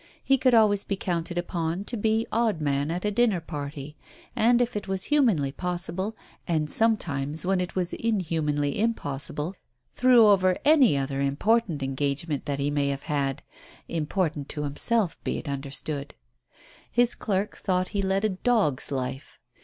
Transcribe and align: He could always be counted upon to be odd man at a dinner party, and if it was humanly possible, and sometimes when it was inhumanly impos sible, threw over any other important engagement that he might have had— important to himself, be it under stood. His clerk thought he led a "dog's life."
He 0.23 0.39
could 0.39 0.55
always 0.55 0.83
be 0.83 0.95
counted 0.95 1.37
upon 1.37 1.83
to 1.83 1.95
be 1.95 2.25
odd 2.31 2.59
man 2.59 2.89
at 2.89 3.05
a 3.05 3.11
dinner 3.11 3.39
party, 3.39 3.95
and 4.35 4.59
if 4.59 4.75
it 4.75 4.87
was 4.87 5.03
humanly 5.03 5.51
possible, 5.51 6.15
and 6.47 6.71
sometimes 6.71 7.45
when 7.45 7.61
it 7.61 7.75
was 7.75 7.93
inhumanly 7.93 8.77
impos 8.77 9.31
sible, 9.31 9.53
threw 9.93 10.25
over 10.25 10.57
any 10.65 10.97
other 10.97 11.21
important 11.21 11.83
engagement 11.83 12.45
that 12.45 12.57
he 12.57 12.71
might 12.71 12.85
have 12.85 13.03
had— 13.03 13.43
important 13.87 14.49
to 14.49 14.63
himself, 14.63 15.23
be 15.23 15.37
it 15.37 15.47
under 15.47 15.69
stood. 15.69 16.15
His 16.91 17.13
clerk 17.13 17.55
thought 17.57 17.89
he 17.89 18.01
led 18.01 18.25
a 18.25 18.29
"dog's 18.29 18.91
life." 18.91 19.37